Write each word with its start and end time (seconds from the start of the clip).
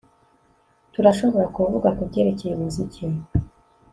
Turashobora 0.93 1.47
kuvuga 1.55 1.89
kubyerekeye 1.97 2.51
umuziki 2.55 3.03